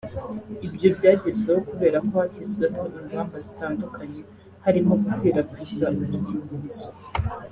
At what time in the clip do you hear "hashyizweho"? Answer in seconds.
2.21-2.81